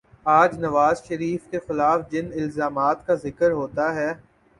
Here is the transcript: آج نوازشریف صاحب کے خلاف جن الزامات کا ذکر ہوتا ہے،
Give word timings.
آج 0.31 0.57
نوازشریف 0.59 1.41
صاحب 1.41 1.51
کے 1.51 1.59
خلاف 1.67 2.09
جن 2.11 2.31
الزامات 2.41 3.05
کا 3.07 3.15
ذکر 3.23 3.51
ہوتا 3.51 3.93
ہے، 3.95 4.09